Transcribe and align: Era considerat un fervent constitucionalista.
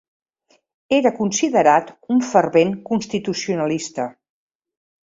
Era 0.99 1.11
considerat 1.17 1.93
un 2.15 2.25
fervent 2.31 2.75
constitucionalista. 2.91 4.11